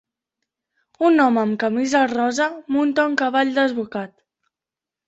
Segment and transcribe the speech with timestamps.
[1.09, 4.17] Un home amb camisa rosa munta un cavall desbocat.